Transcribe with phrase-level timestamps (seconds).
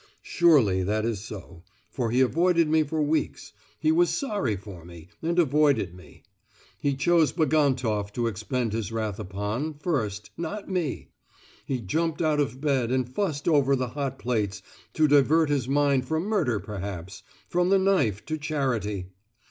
[0.23, 5.37] Surely that is so; for he avoided me for weeks—he was sorry for me, and
[5.37, 6.23] avoided me.
[6.79, 11.09] He chose Bagantoff to expend his wrath upon, first, not me!
[11.67, 16.07] He jumped out of bed and fussed over the hot plates, to divert his mind
[16.07, 19.05] from murder perhaps—from the knife to charity!